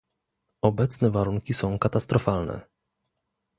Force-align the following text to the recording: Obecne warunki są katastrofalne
Obecne 0.61 1.09
warunki 1.11 1.53
są 1.53 1.79
katastrofalne 1.79 2.61